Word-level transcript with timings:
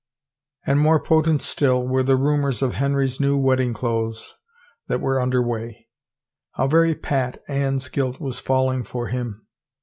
And 0.65 0.79
more 0.79 0.99
potent 0.99 1.43
still 1.43 1.87
were 1.87 2.01
349 2.01 2.01
THE 2.01 2.11
FAVOR 2.11 2.23
OF 2.23 2.49
KINGS 2.49 2.57
the 2.57 2.61
rumors 2.61 2.61
of 2.63 2.75
Henry's 2.75 3.19
new 3.19 3.37
wedding 3.37 3.73
clothes 3.75 4.33
that 4.87 4.99
were 4.99 5.21
under 5.21 5.43
way. 5.43 5.89
How 6.53 6.65
very 6.67 6.95
pat 6.95 7.43
Anne's 7.47 7.87
guilt 7.87 8.19
was 8.19 8.39
falling 8.39 8.83
for 8.83 9.09
him! 9.09 9.45